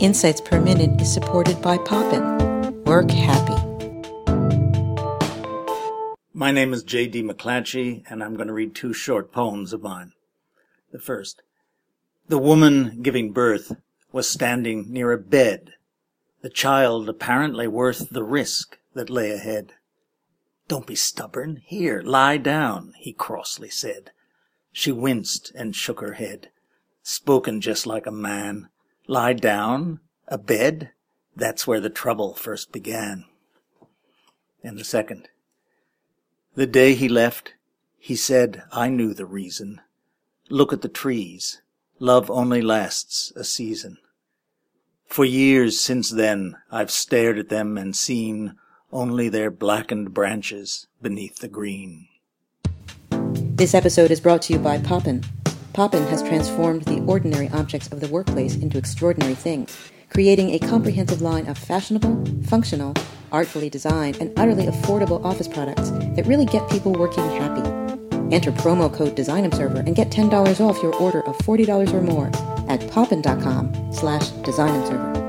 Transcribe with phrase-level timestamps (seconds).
[0.00, 2.84] Insights Per Minute is supported by Poppin.
[2.84, 3.54] Work happy.
[6.32, 7.24] My name is J.D.
[7.24, 10.12] McClatchy, and I'm going to read two short poems of mine.
[10.92, 11.42] The first.
[12.28, 13.74] The woman giving birth
[14.12, 15.72] was standing near a bed,
[16.42, 19.72] the child apparently worth the risk that lay ahead.
[20.68, 21.60] Don't be stubborn.
[21.64, 24.12] Here, lie down, he crossly said.
[24.72, 26.50] She winced and shook her head.
[27.02, 28.68] Spoken just like a man.
[29.10, 30.00] Lie down?
[30.28, 30.90] A bed?
[31.34, 33.24] That's where the trouble first began.
[34.62, 35.30] And the second.
[36.56, 37.54] The day he left,
[37.96, 39.80] he said, I knew the reason.
[40.50, 41.62] Look at the trees.
[41.98, 43.96] Love only lasts a season.
[45.06, 48.56] For years since then, I've stared at them and seen
[48.92, 52.08] only their blackened branches beneath the green.
[53.10, 55.24] This episode is brought to you by Poppin.
[55.78, 59.78] Poppin has transformed the ordinary objects of the workplace into extraordinary things,
[60.10, 62.94] creating a comprehensive line of fashionable, functional,
[63.30, 67.62] artfully designed, and utterly affordable office products that really get people working happy.
[68.34, 72.26] Enter promo code DesignObserver and get $10 off your order of $40 or more
[72.68, 75.27] at poppin.com slash designobserver.